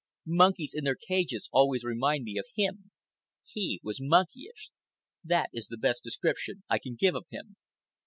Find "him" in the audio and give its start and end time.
2.55-2.89, 7.29-7.55